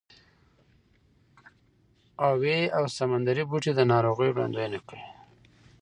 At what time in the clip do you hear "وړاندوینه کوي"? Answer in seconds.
4.31-5.07